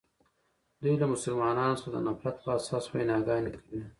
دوی 0.81 0.95
له 1.01 1.07
مسلمانانو 1.13 1.79
څخه 1.79 1.89
د 1.93 1.97
نفرت 2.07 2.35
په 2.43 2.49
اساس 2.59 2.83
ویناګانې 2.89 3.49
کوي. 3.55 3.81